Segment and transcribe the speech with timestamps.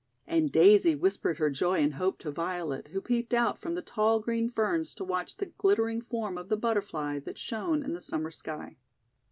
[0.25, 4.19] And Daisy whispered her joy and hope to Violet, who peeped out from the tall
[4.19, 8.01] green Ferns to watch the glittering form of the Butter fly, that shone in the
[8.01, 8.77] Summer sky.